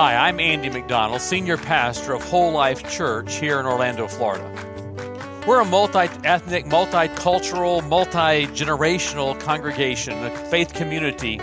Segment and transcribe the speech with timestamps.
[0.00, 4.48] Hi, I'm Andy McDonald, Senior Pastor of Whole Life Church here in Orlando, Florida.
[5.44, 11.40] We're a multi ethnic, multicultural, multi generational congregation, a faith community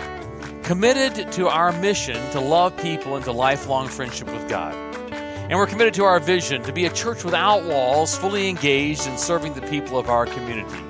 [0.62, 4.74] committed to our mission to love people into lifelong friendship with God.
[5.12, 9.18] And we're committed to our vision to be a church without walls, fully engaged in
[9.18, 10.82] serving the people of our community.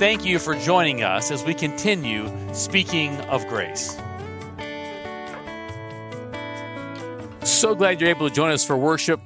[0.00, 3.96] Thank you for joining us as we continue speaking of grace.
[7.42, 9.20] So glad you're able to join us for worship.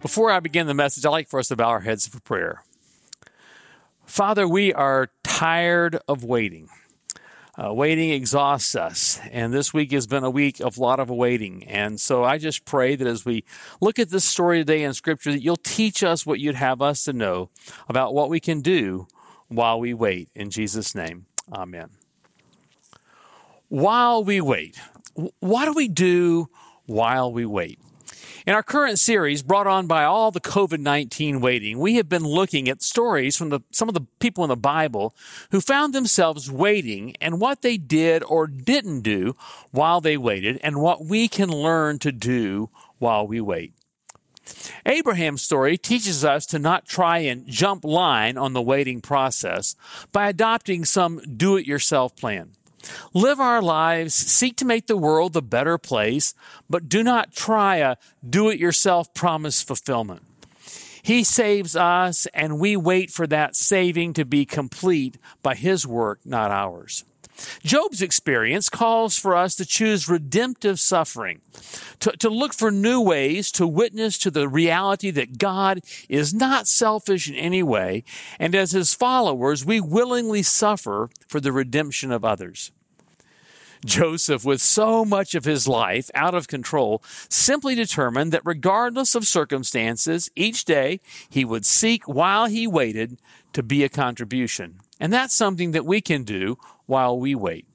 [0.00, 2.62] Before I begin the message, I'd like for us to bow our heads for prayer.
[4.04, 6.68] Father, we are tired of waiting.
[7.58, 11.10] Uh, waiting exhausts us, and this week has been a week of a lot of
[11.10, 11.64] waiting.
[11.64, 13.44] And so I just pray that as we
[13.80, 17.04] look at this story today in Scripture, that you'll teach us what you'd have us
[17.04, 17.50] to know
[17.88, 19.06] about what we can do
[19.48, 20.28] while we wait.
[20.34, 21.90] In Jesus' name, amen.
[23.68, 24.78] While we wait,
[25.40, 26.48] what do we do
[26.86, 27.78] while we wait?
[28.46, 32.22] In our current series, brought on by all the COVID 19 waiting, we have been
[32.22, 35.14] looking at stories from the, some of the people in the Bible
[35.50, 39.34] who found themselves waiting and what they did or didn't do
[39.72, 43.72] while they waited and what we can learn to do while we wait.
[44.84, 49.74] Abraham's story teaches us to not try and jump line on the waiting process
[50.12, 52.52] by adopting some do it yourself plan.
[53.14, 56.34] Live our lives, seek to make the world a better place,
[56.68, 57.96] but do not try a
[58.28, 60.22] do it yourself promise fulfillment.
[61.02, 66.18] He saves us, and we wait for that saving to be complete by His work,
[66.24, 67.04] not ours.
[67.62, 71.40] Job's experience calls for us to choose redemptive suffering,
[72.00, 76.66] to, to look for new ways to witness to the reality that God is not
[76.66, 78.04] selfish in any way,
[78.38, 82.72] and as his followers, we willingly suffer for the redemption of others.
[83.84, 89.26] Joseph, with so much of his life out of control, simply determined that regardless of
[89.26, 93.18] circumstances, each day he would seek while he waited
[93.52, 94.80] to be a contribution.
[95.00, 97.66] And that's something that we can do while we wait.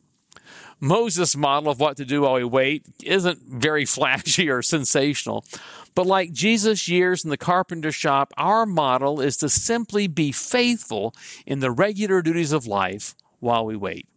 [0.79, 5.45] Moses' model of what to do while we wait isn't very flashy or sensational,
[5.93, 11.13] but like Jesus' years in the carpenter shop, our model is to simply be faithful
[11.45, 14.07] in the regular duties of life while we wait.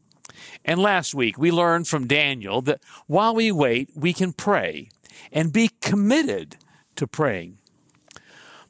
[0.65, 4.89] And last week, we learned from Daniel that while we wait, we can pray
[5.33, 6.57] and be committed
[6.97, 7.59] to praying.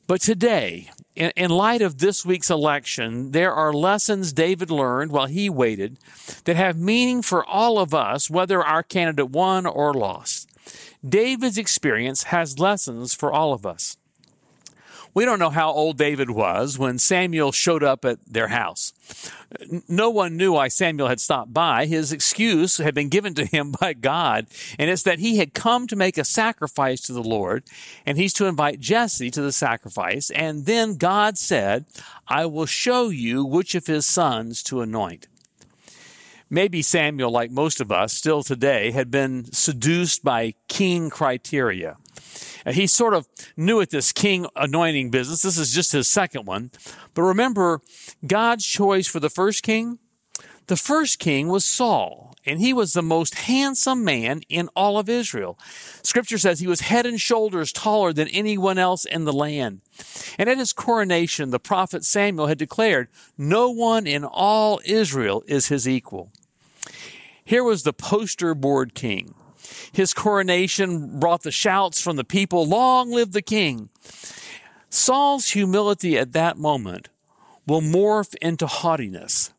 [0.07, 5.49] But today, in, light of this week's election, there are lessons David learned while he
[5.49, 5.99] waited
[6.45, 10.51] that have meaning for all of us, whether our candidate won or lost.
[11.07, 13.97] David's experience has lessons for all of us.
[15.15, 18.93] We don't know how old David was when Samuel showed up at their house.
[19.89, 21.87] No one knew why Samuel had stopped by.
[21.87, 24.47] His excuse had been given to him by God,
[24.79, 27.65] and it's that he had come to make a sacrifice to the Lord,
[28.05, 30.31] and he's to invite Jesse to the sacrifice.
[30.31, 31.87] And then God said,
[32.27, 35.29] I will show you which of his sons to anoint.
[36.51, 41.97] Maybe Samuel, like most of us still today, had been seduced by keen criteria.
[42.67, 45.43] He sort of knew at this king anointing business.
[45.43, 46.71] This is just his second one.
[47.13, 47.81] But remember,
[48.27, 49.99] God's choice for the first king?
[50.67, 55.11] The first king was Saul, and he was the most handsome man in all of
[55.11, 55.59] Israel.
[56.03, 59.83] Scripture says he was head and shoulders taller than anyone else in the land.
[60.39, 65.69] And at his coronation, the prophet Samuel had declared, No one in all Israel is
[65.69, 66.33] his equal.
[67.45, 69.35] Here was the poster board king.
[69.93, 73.89] His coronation brought the shouts from the people, Long live the king!
[74.91, 77.09] Saul's humility at that moment
[77.67, 79.53] will morph into haughtiness.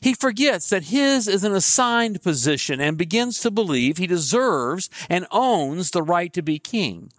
[0.00, 5.26] He forgets that his is an assigned position and begins to believe he deserves and
[5.30, 7.12] owns the right to be king.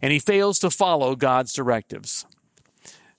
[0.00, 2.26] And he fails to follow God's directives.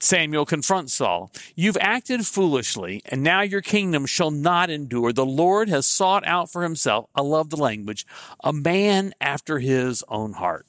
[0.03, 1.31] Samuel confronts Saul.
[1.56, 5.14] You've acted foolishly, and now your kingdom shall not endure.
[5.14, 8.06] The Lord has sought out for himself, I love the language,
[8.44, 10.66] a man after his own heart.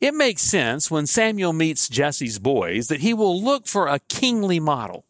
[0.00, 4.60] It makes sense when Samuel meets Jesse's boys that he will look for a kingly
[4.60, 5.04] model.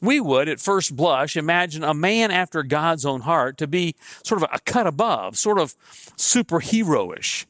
[0.00, 3.94] We would, at first blush, imagine a man after God's own heart to be
[4.24, 5.76] sort of a cut above, sort of
[6.16, 7.46] superheroish.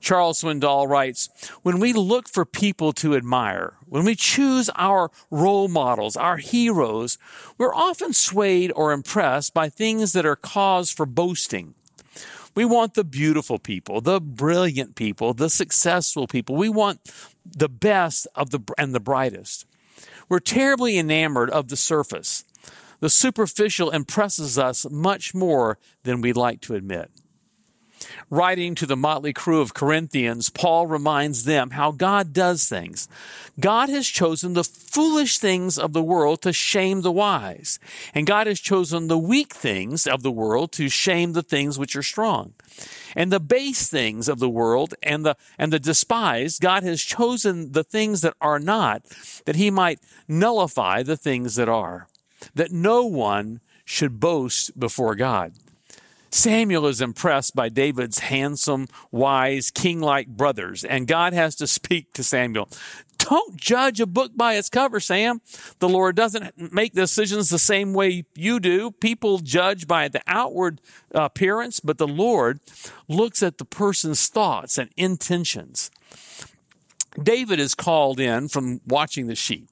[0.00, 1.28] Charles Swindoll writes,
[1.62, 7.18] when we look for people to admire, when we choose our role models, our heroes,
[7.58, 11.74] we're often swayed or impressed by things that are cause for boasting.
[12.54, 16.56] We want the beautiful people, the brilliant people, the successful people.
[16.56, 17.00] We want
[17.44, 19.66] the best of the and the brightest.
[20.28, 22.44] We're terribly enamored of the surface.
[23.00, 27.10] The superficial impresses us much more than we'd like to admit.
[28.28, 33.08] Writing to the motley crew of Corinthians, Paul reminds them how God does things.
[33.58, 37.78] God has chosen the foolish things of the world to shame the wise,
[38.14, 41.96] and God has chosen the weak things of the world to shame the things which
[41.96, 42.54] are strong.
[43.14, 47.72] And the base things of the world and the, and the despised, God has chosen
[47.72, 49.04] the things that are not,
[49.46, 52.08] that he might nullify the things that are,
[52.54, 55.54] that no one should boast before God.
[56.36, 62.12] Samuel is impressed by David's handsome, wise, king like brothers, and God has to speak
[62.12, 62.68] to Samuel.
[63.16, 65.40] Don't judge a book by its cover, Sam.
[65.78, 68.90] The Lord doesn't make decisions the same way you do.
[68.90, 72.60] People judge by the outward appearance, but the Lord
[73.08, 75.90] looks at the person's thoughts and intentions.
[77.20, 79.70] David is called in from watching the sheep.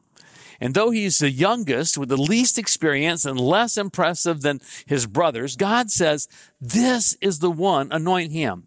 [0.65, 5.57] And though he's the youngest with the least experience and less impressive than his brothers,
[5.57, 6.27] God says,
[6.59, 8.67] This is the one, anoint him.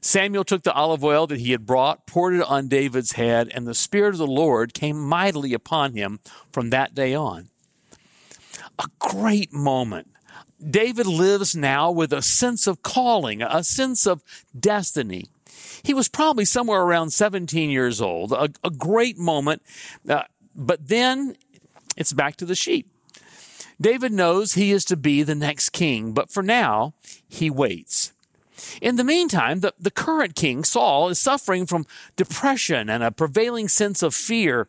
[0.00, 3.66] Samuel took the olive oil that he had brought, poured it on David's head, and
[3.66, 6.20] the Spirit of the Lord came mightily upon him
[6.52, 7.50] from that day on.
[8.78, 10.08] A great moment.
[10.70, 14.24] David lives now with a sense of calling, a sense of
[14.58, 15.26] destiny.
[15.82, 19.60] He was probably somewhere around 17 years old, a, a great moment.
[20.08, 20.22] Uh,
[20.54, 21.36] but then
[21.96, 22.90] it's back to the sheep.
[23.80, 26.94] David knows he is to be the next king, but for now,
[27.28, 28.12] he waits.
[28.80, 31.86] In the meantime, the, the current king, Saul, is suffering from
[32.16, 34.68] depression and a prevailing sense of fear.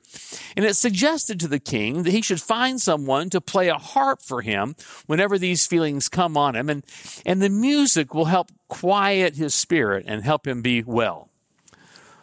[0.55, 4.21] And it's suggested to the king that he should find someone to play a harp
[4.21, 4.75] for him
[5.07, 6.69] whenever these feelings come on him.
[6.69, 6.85] And,
[7.25, 11.30] and the music will help quiet his spirit and help him be well.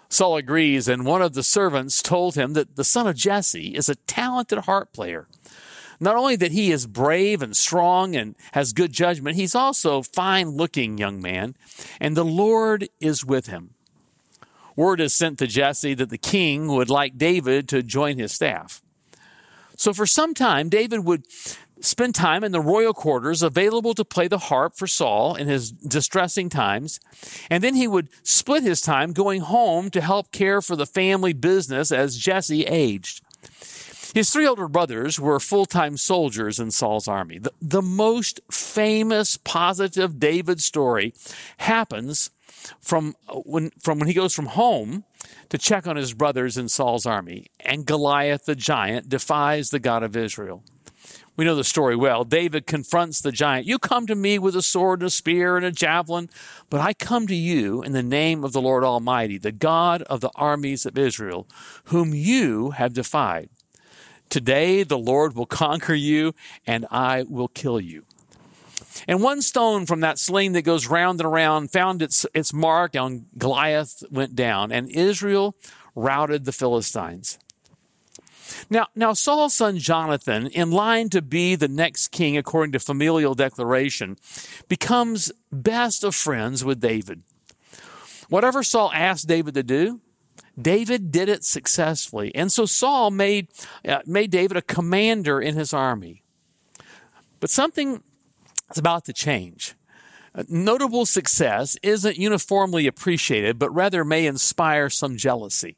[0.09, 3.89] Saul agrees, and one of the servants told him that the son of Jesse is
[3.89, 5.27] a talented harp player.
[6.01, 10.03] Not only that he is brave and strong and has good judgment, he's also a
[10.05, 11.57] fine looking young man,
[12.01, 13.71] and the Lord is with him.
[14.77, 18.81] Word is sent to Jesse that the king would like David to join his staff.
[19.77, 21.25] So for some time, David would
[21.81, 25.71] spend time in the royal quarters available to play the harp for Saul in his
[25.71, 27.01] distressing times.
[27.51, 31.33] And then he would split his time going home to help care for the family
[31.33, 33.23] business as Jesse aged.
[34.15, 37.39] His three older brothers were full time soldiers in Saul's army.
[37.39, 41.13] The, the, most famous positive David story
[41.59, 42.31] happens
[42.81, 43.15] from
[43.45, 45.05] when, from when he goes from home
[45.51, 50.03] to check on his brothers in Saul's army, and Goliath the giant defies the God
[50.03, 50.63] of Israel.
[51.39, 52.25] We know the story well.
[52.25, 53.65] David confronts the giant.
[53.65, 56.31] You come to me with a sword and a spear and a javelin,
[56.69, 60.21] but I come to you in the name of the Lord Almighty, the God of
[60.21, 61.47] the armies of Israel,
[61.85, 63.51] whom you have defied.
[64.29, 66.35] Today the Lord will conquer you
[66.67, 68.05] and I will kill you.
[69.07, 72.97] And one stone from that sling that goes round and around found its, its mark
[72.97, 75.55] on Goliath went down and Israel
[75.95, 77.39] routed the Philistines.
[78.71, 83.35] Now, now Saul's son Jonathan, in line to be the next king according to familial
[83.35, 84.17] declaration,
[84.69, 87.23] becomes best of friends with David.
[88.29, 90.01] Whatever Saul asked David to do,
[90.61, 92.35] David did it successfully.
[92.35, 93.49] And so Saul made,
[93.87, 96.23] uh, made David a commander in his army.
[97.41, 98.03] But something
[98.71, 99.75] is about to change.
[100.35, 105.77] Uh, notable success isn't uniformly appreciated, but rather may inspire some jealousy.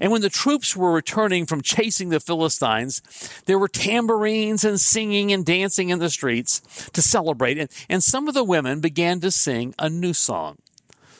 [0.00, 3.02] And when the troops were returning from chasing the Philistines,
[3.46, 6.60] there were tambourines and singing and dancing in the streets
[6.92, 7.58] to celebrate.
[7.58, 10.58] And, and some of the women began to sing a new song.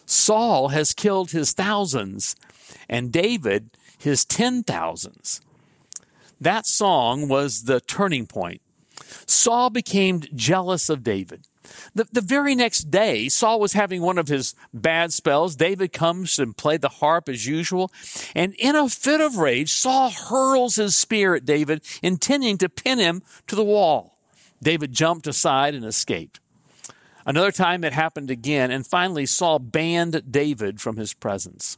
[0.05, 2.37] Saul has killed his thousands,
[2.89, 5.41] and David his ten thousands.
[6.41, 8.61] That song was the turning point.
[9.27, 11.47] Saul became jealous of David.
[11.95, 15.57] The, the very next day, Saul was having one of his bad spells.
[15.57, 17.91] David comes and played the harp as usual.
[18.35, 22.99] And in a fit of rage, Saul hurls his spear at David, intending to pin
[22.99, 24.19] him to the wall.
[24.63, 26.41] David jumped aside and escaped.
[27.25, 31.77] Another time it happened again, and finally Saul banned David from his presence.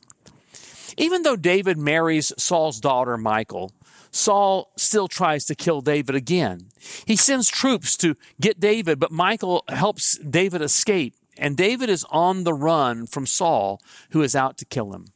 [0.97, 3.73] Even though David marries Saul's daughter, Michal,
[4.11, 6.69] Saul still tries to kill David again.
[7.05, 12.45] He sends troops to get David, but Michal helps David escape, and David is on
[12.45, 15.07] the run from Saul, who is out to kill him.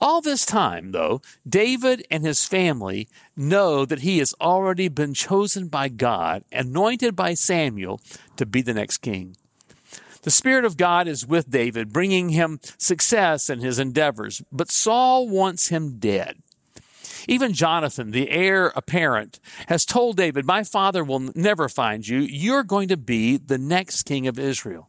[0.00, 5.68] All this time, though, David and his family know that he has already been chosen
[5.68, 8.00] by God, anointed by Samuel
[8.36, 9.36] to be the next king.
[10.22, 15.28] The Spirit of God is with David, bringing him success in his endeavors, but Saul
[15.28, 16.42] wants him dead.
[17.28, 22.18] Even Jonathan, the heir apparent, has told David, My father will never find you.
[22.18, 24.88] You're going to be the next king of Israel.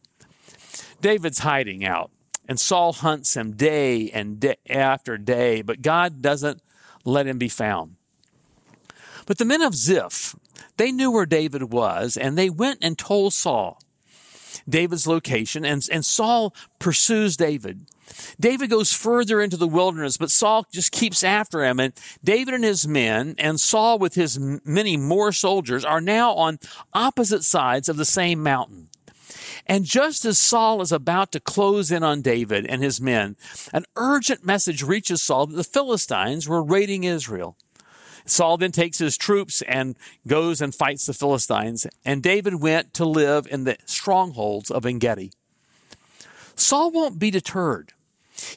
[1.00, 2.10] David's hiding out,
[2.48, 6.62] and Saul hunts him day and day after day, but God doesn't
[7.04, 7.96] let him be found.
[9.26, 10.36] But the men of Ziph,
[10.76, 13.78] they knew where David was, and they went and told Saul
[14.68, 17.86] David's location, and, and Saul pursues David.
[18.38, 21.80] David goes further into the wilderness, but Saul just keeps after him.
[21.80, 26.58] And David and his men, and Saul with his many more soldiers, are now on
[26.92, 28.88] opposite sides of the same mountain.
[29.66, 33.36] And just as Saul is about to close in on David and his men,
[33.72, 37.56] an urgent message reaches Saul that the Philistines were raiding Israel.
[38.24, 39.96] Saul then takes his troops and
[40.26, 45.32] goes and fights the Philistines, and David went to live in the strongholds of Engedi.
[46.56, 47.92] Saul won't be deterred.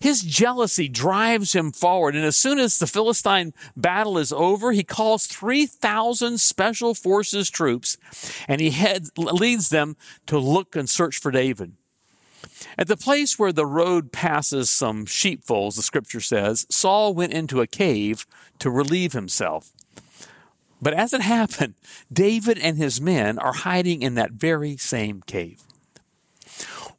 [0.02, 4.84] His jealousy drives him forward, and as soon as the Philistine battle is over, he
[4.84, 7.98] calls 3,000 special forces troops
[8.48, 8.72] and he
[9.16, 9.96] leads them
[10.28, 11.74] to look and search for David.
[12.78, 17.62] At the place where the road passes some sheepfolds, the scripture says, Saul went into
[17.62, 18.26] a cave
[18.60, 19.72] to relieve himself.
[20.82, 21.76] But as it happened,
[22.12, 25.64] David and his men are hiding in that very same cave.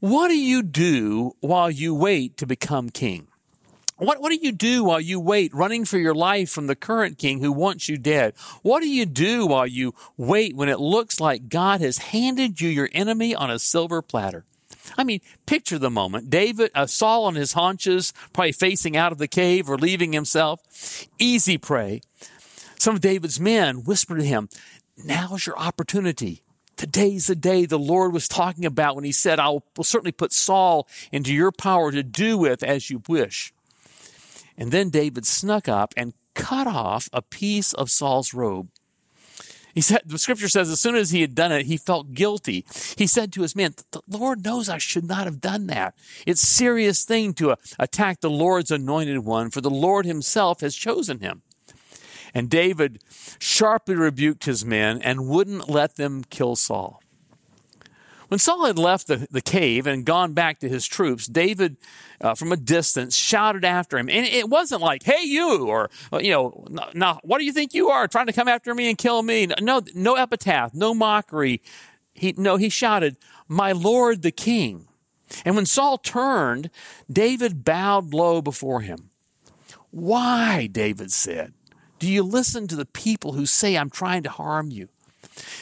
[0.00, 3.28] What do you do while you wait to become king?
[3.98, 7.18] What, what do you do while you wait, running for your life from the current
[7.18, 8.32] king who wants you dead?
[8.62, 12.70] What do you do while you wait when it looks like God has handed you
[12.70, 14.46] your enemy on a silver platter?
[14.96, 16.30] I mean, picture the moment.
[16.30, 21.06] David, uh, Saul on his haunches, probably facing out of the cave, or leaving himself.
[21.18, 22.00] Easy prey.
[22.78, 24.48] Some of David's men whisper to him,
[24.96, 26.42] Now's your opportunity.
[26.80, 30.32] Today's the day the Lord was talking about when he said, I will certainly put
[30.32, 33.52] Saul into your power to do with as you wish.
[34.56, 38.70] And then David snuck up and cut off a piece of Saul's robe.
[39.74, 42.64] He said, the scripture says, as soon as he had done it, he felt guilty.
[42.96, 45.94] He said to his men, the Lord knows I should not have done that.
[46.26, 50.74] It's a serious thing to attack the Lord's anointed one, for the Lord himself has
[50.74, 51.42] chosen him.
[52.34, 53.02] And David
[53.38, 57.02] sharply rebuked his men and wouldn't let them kill Saul.
[58.28, 61.76] When Saul had left the, the cave and gone back to his troops, David,
[62.20, 64.08] uh, from a distance, shouted after him.
[64.08, 67.88] And it wasn't like, hey, you, or, you know, now, what do you think you
[67.88, 69.48] are, trying to come after me and kill me?
[69.60, 71.60] No, no epitaph, no mockery.
[72.14, 73.16] He, no, he shouted,
[73.48, 74.86] my Lord the King.
[75.44, 76.70] And when Saul turned,
[77.10, 79.10] David bowed low before him.
[79.90, 81.52] Why, David said,
[82.00, 84.88] do you listen to the people who say I'm trying to harm you?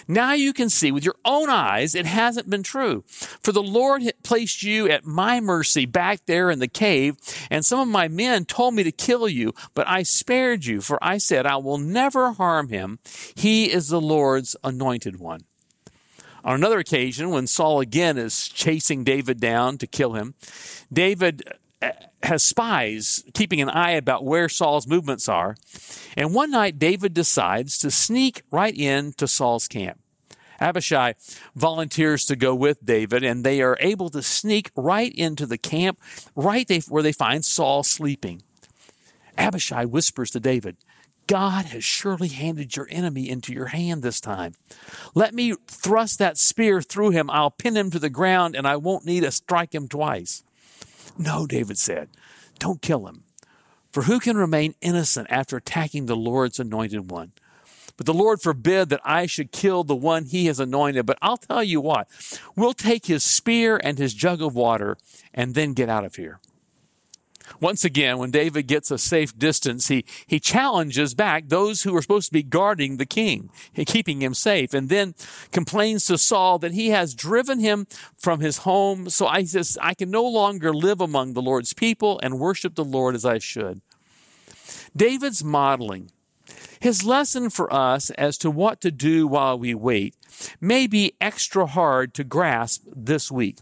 [0.07, 3.05] Now you can see with your own eyes it hasn't been true.
[3.09, 7.17] For the Lord had placed you at my mercy back there in the cave,
[7.51, 10.99] and some of my men told me to kill you, but I spared you, for
[11.03, 13.01] I said, I will never harm him.
[13.35, 15.41] He is the Lord's anointed one.
[16.45, 20.35] On another occasion, when Saul again is chasing David down to kill him,
[20.91, 21.43] David
[22.23, 25.57] has spies keeping an eye about where Saul's movements are.
[26.17, 30.01] And one night, David decides to sneak right into Saul's camp.
[30.61, 31.15] Abishai
[31.55, 36.01] volunteers to go with David, and they are able to sneak right into the camp,
[36.35, 38.43] right where they find Saul sleeping.
[39.37, 40.77] Abishai whispers to David,
[41.29, 44.55] God has surely handed your enemy into your hand this time.
[45.15, 47.31] Let me thrust that spear through him.
[47.31, 50.43] I'll pin him to the ground, and I won't need to strike him twice.
[51.17, 52.09] No, David said,
[52.59, 53.25] don't kill him.
[53.93, 57.33] For who can remain innocent after attacking the Lord's anointed one?
[57.97, 61.05] But the Lord forbid that I should kill the one he has anointed.
[61.05, 62.09] But I'll tell you what,
[62.55, 64.97] we'll take his spear and his jug of water
[65.35, 66.39] and then get out of here.
[67.61, 72.03] Once again, when David gets a safe distance, he, he challenges back those who are
[72.03, 75.15] supposed to be guarding the king, and keeping him safe, and then
[75.53, 77.87] complains to Saul that he has driven him
[78.17, 79.09] from his home.
[79.09, 82.85] So I says, I can no longer live among the Lord's people and worship the
[82.85, 83.81] Lord as I should.
[84.97, 86.11] David's modeling
[86.81, 90.15] his lesson for us as to what to do while we wait
[90.61, 93.59] may be extra hard to grasp this week.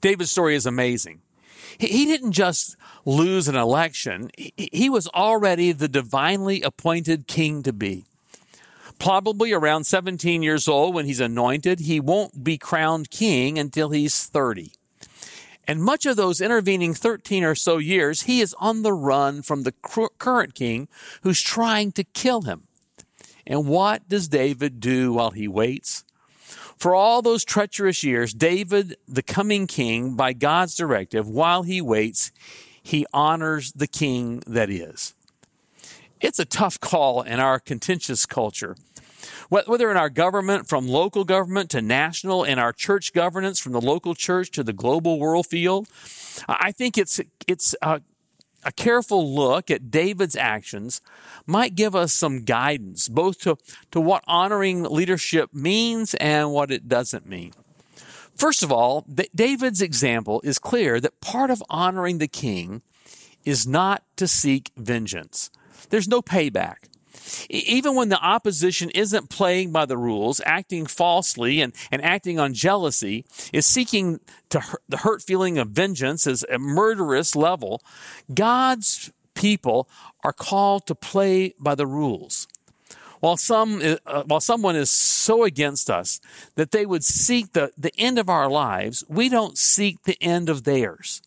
[0.00, 1.20] David's story is amazing.
[1.78, 8.04] He didn't just lose an election, he was already the divinely appointed king to be.
[8.98, 14.24] Probably around 17 years old when he's anointed, he won't be crowned king until he's
[14.24, 14.72] 30.
[15.68, 19.64] And much of those intervening 13 or so years, he is on the run from
[19.64, 19.74] the
[20.18, 20.88] current king
[21.22, 22.68] who's trying to kill him.
[23.46, 26.04] And what does David do while he waits?
[26.76, 32.32] For all those treacherous years, David, the coming king, by God's directive, while he waits,
[32.82, 35.14] he honors the king that is.
[36.20, 38.76] It's a tough call in our contentious culture.
[39.48, 43.80] Whether in our government, from local government to national, in our church governance, from the
[43.80, 45.88] local church to the global world field,
[46.48, 48.00] I think it's, it's a,
[48.66, 51.00] a careful look at David's actions
[51.46, 53.56] might give us some guidance, both to,
[53.92, 57.52] to what honoring leadership means and what it doesn't mean.
[58.34, 62.82] First of all, David's example is clear that part of honoring the king
[63.44, 65.48] is not to seek vengeance.
[65.90, 66.88] There's no payback.
[67.48, 72.54] Even when the opposition isn't playing by the rules, acting falsely and, and acting on
[72.54, 77.82] jealousy, is seeking to hurt, the hurt feeling of vengeance as a murderous level,
[78.32, 79.88] God's people
[80.24, 82.48] are called to play by the rules.
[83.20, 86.20] While some, uh, while someone is so against us
[86.54, 90.48] that they would seek the, the end of our lives, we don't seek the end
[90.48, 91.22] of theirs.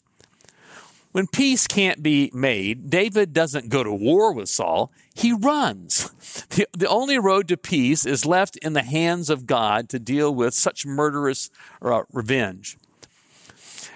[1.12, 4.92] When peace can't be made, David doesn't go to war with Saul.
[5.14, 6.12] He runs.
[6.50, 10.34] The, the only road to peace is left in the hands of God to deal
[10.34, 11.50] with such murderous
[11.82, 12.78] uh, revenge.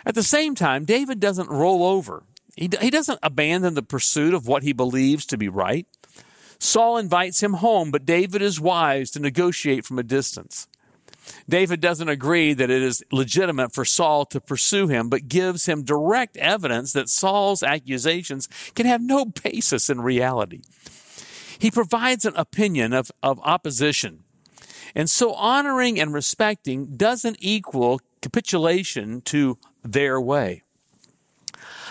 [0.05, 2.24] At the same time, David doesn't roll over.
[2.55, 5.88] He, he doesn't abandon the pursuit of what he believes to be right.
[6.60, 10.67] Saul invites him home, but David is wise to negotiate from a distance.
[11.48, 15.84] David doesn't agree that it is legitimate for Saul to pursue him, but gives him
[15.84, 20.62] direct evidence that Saul's accusations can have no basis in reality.
[21.60, 24.24] He provides an opinion of, of opposition.
[24.96, 30.63] And so honoring and respecting doesn't equal capitulation to their way.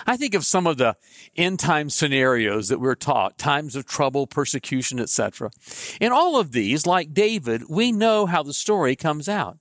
[0.07, 0.97] I think of some of the
[1.37, 5.51] end time scenarios that we're taught, times of trouble, persecution, etc.
[6.01, 9.59] In all of these, like David, we know how the story comes out.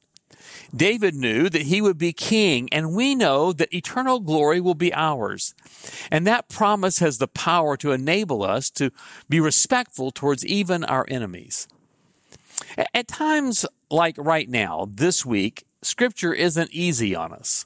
[0.76, 4.94] David knew that he would be king, and we know that eternal glory will be
[4.94, 5.54] ours.
[6.10, 8.92] And that promise has the power to enable us to
[9.30, 11.68] be respectful towards even our enemies.
[12.94, 17.66] At times like right now, this week, scripture isn't easy on us.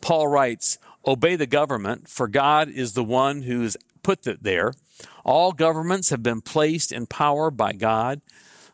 [0.00, 4.72] Paul writes, Obey the government, for God is the one who has put it there.
[5.24, 8.20] All governments have been placed in power by God.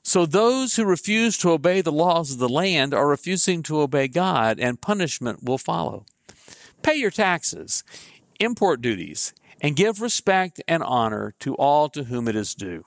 [0.02, 4.08] So those who refuse to obey the laws of the land are refusing to obey
[4.08, 6.04] God, and punishment will follow.
[6.82, 7.82] Pay your taxes,
[8.38, 12.84] import duties, and give respect and honor to all to whom it is due.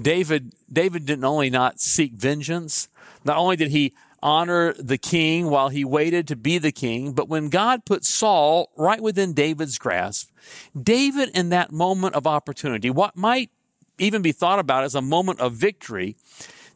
[0.00, 2.88] David, David didn't only not seek vengeance,
[3.24, 3.92] not only did he
[4.26, 7.12] honor the king while he waited to be the king.
[7.12, 10.30] But when God put Saul right within David's grasp,
[10.76, 13.50] David, in that moment of opportunity, what might
[13.98, 16.16] even be thought about as a moment of victory,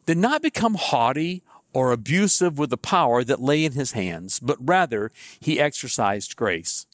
[0.07, 4.57] did not become haughty or abusive with the power that lay in his hands, but
[4.61, 5.11] rather
[5.41, 6.87] he exercised grace.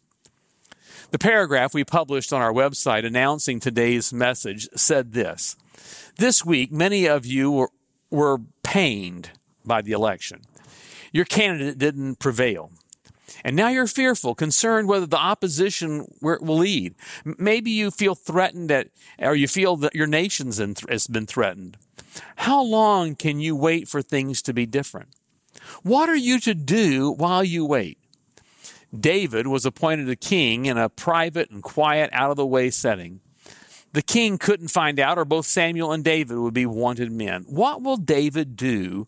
[1.10, 5.56] The paragraph we published on our website announcing today's message said this
[6.16, 7.70] This week, many of you were,
[8.10, 9.30] were pained
[9.66, 10.42] by the election.
[11.12, 12.70] Your candidate didn't prevail.
[13.44, 16.94] And now you're fearful, concerned whether the opposition will lead.
[17.24, 21.76] Maybe you feel threatened at, or you feel that your nation's has been threatened.
[22.36, 25.08] How long can you wait for things to be different?
[25.82, 27.98] What are you to do while you wait?
[28.98, 33.20] David was appointed a king in a private and quiet, out of the way setting.
[33.92, 37.44] The king couldn't find out, or both Samuel and David would be wanted men.
[37.48, 39.06] What will David do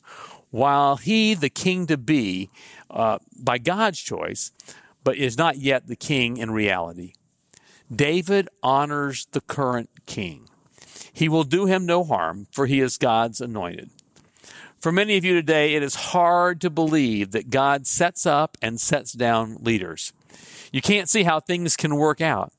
[0.51, 2.51] while he, the king to be,
[2.91, 4.53] uh, by God's choice,
[5.05, 7.13] but is not yet the king in reality.
[7.95, 10.49] David honors the current king.
[11.13, 13.91] He will do him no harm, for he is God's anointed.
[14.81, 18.81] For many of you today, it is hard to believe that God sets up and
[18.81, 20.13] sets down leaders.
[20.71, 22.53] You can't see how things can work out.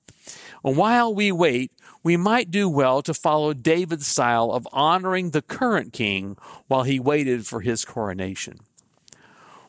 [0.61, 1.71] While we wait,
[2.03, 6.99] we might do well to follow David's style of honoring the current king while he
[6.99, 8.59] waited for his coronation.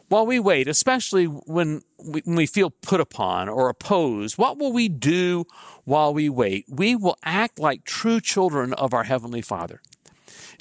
[0.09, 4.73] While we wait, especially when we, when we feel put upon or opposed, what will
[4.73, 5.47] we do
[5.85, 6.65] while we wait?
[6.69, 9.81] We will act like true children of our Heavenly Father.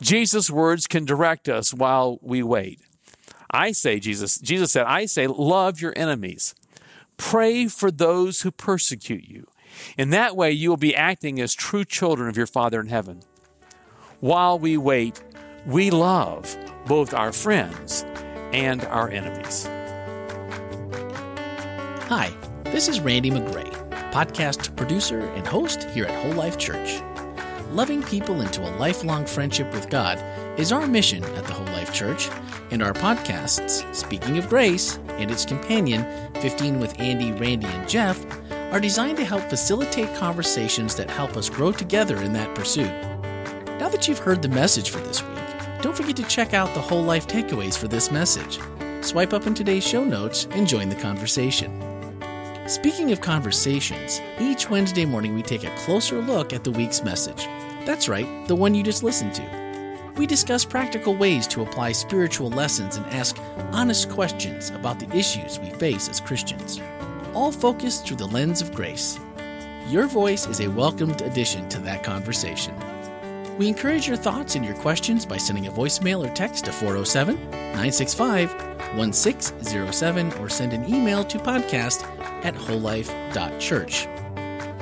[0.01, 2.79] Jesus' words can direct us while we wait.
[3.51, 6.53] I say, Jesus, Jesus said, I say, love your enemies.
[7.17, 9.47] Pray for those who persecute you.
[9.98, 13.22] In that way, you will be acting as true children of your Father in heaven.
[14.20, 15.24] While we wait,
[15.65, 18.06] we love both our friends
[18.54, 19.68] and our enemies.
[22.08, 22.32] Hi,
[22.63, 23.72] this is Randy McGray,
[24.12, 27.02] podcast producer and host here at Whole Life Church.
[27.72, 30.18] Loving people into a lifelong friendship with God
[30.60, 32.28] is our mission at the Whole Life Church,
[32.72, 36.04] and our podcasts, Speaking of Grace and its companion,
[36.42, 38.26] 15 with Andy, Randy, and Jeff,
[38.71, 42.91] are designed to help facilitate conversations that help us grow together in that pursuit.
[43.79, 46.82] Now that you've heard the message for this week, don't forget to check out the
[46.82, 48.60] whole life takeaways for this message.
[49.01, 51.71] Swipe up in today's show notes and join the conversation.
[52.67, 57.45] Speaking of conversations, each Wednesday morning we take a closer look at the week's message.
[57.86, 60.13] That's right, the one you just listened to.
[60.17, 63.39] We discuss practical ways to apply spiritual lessons and ask
[63.71, 66.79] honest questions about the issues we face as Christians,
[67.34, 69.20] all focused through the lens of grace.
[69.88, 72.76] Your voice is a welcomed addition to that conversation.
[73.58, 77.36] We encourage your thoughts and your questions by sending a voicemail or text to 407
[77.52, 78.52] 965
[78.96, 82.04] 1607 or send an email to podcast
[82.46, 84.08] at wholelife.church.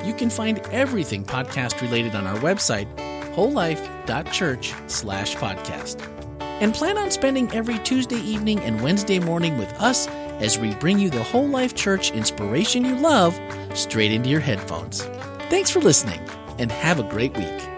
[0.06, 2.86] You can find everything podcast related on our website,
[3.34, 6.00] wholelife.church slash podcast.
[6.40, 10.06] And plan on spending every Tuesday evening and Wednesday morning with us
[10.40, 13.38] as we bring you the Whole Life Church inspiration you love
[13.74, 15.02] straight into your headphones.
[15.50, 16.20] Thanks for listening
[16.58, 17.77] and have a great week.